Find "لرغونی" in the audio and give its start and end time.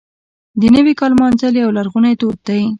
1.77-2.13